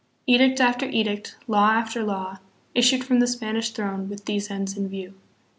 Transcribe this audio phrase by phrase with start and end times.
[0.25, 2.39] Edict after edict, law after law,
[2.73, 5.13] issued from the Spanish throne with these ends in view.